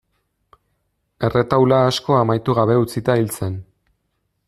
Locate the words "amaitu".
2.23-2.57